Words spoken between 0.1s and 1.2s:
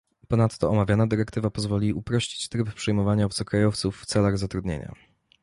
Ponadto omawiana